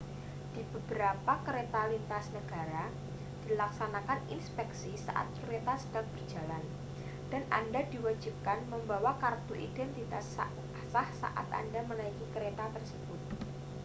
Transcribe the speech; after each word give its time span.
di 0.57 0.61
beberapa 0.73 1.33
kereta 1.45 1.81
lintas 1.91 2.25
negara 2.37 2.83
dilaksanakan 3.45 4.19
inspeksi 4.35 4.91
saat 5.07 5.27
kereta 5.45 5.73
sedang 5.83 6.07
berjalan 6.17 6.63
dan 7.31 7.43
anda 7.59 7.81
diwajibkan 7.93 8.59
membawa 8.73 9.11
kartu 9.23 9.53
identitas 9.67 10.25
sah 10.95 11.07
saat 11.21 11.47
anda 11.61 11.81
menaiki 11.89 12.25
kereta 12.35 12.65
tersebut 12.75 13.21